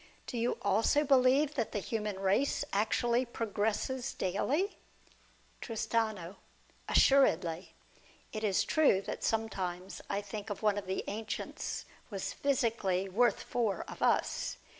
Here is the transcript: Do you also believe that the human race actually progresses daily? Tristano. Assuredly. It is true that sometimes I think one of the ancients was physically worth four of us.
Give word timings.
Do 0.25 0.35
you 0.35 0.57
also 0.63 1.03
believe 1.03 1.53
that 1.53 1.73
the 1.73 1.79
human 1.79 2.17
race 2.17 2.65
actually 2.73 3.23
progresses 3.23 4.15
daily? 4.15 4.79
Tristano. 5.61 6.37
Assuredly. 6.89 7.75
It 8.33 8.43
is 8.43 8.63
true 8.63 9.03
that 9.03 9.23
sometimes 9.23 10.01
I 10.09 10.19
think 10.21 10.49
one 10.49 10.79
of 10.79 10.87
the 10.87 11.03
ancients 11.07 11.85
was 12.09 12.33
physically 12.33 13.09
worth 13.09 13.43
four 13.43 13.85
of 13.87 14.01
us. 14.01 14.57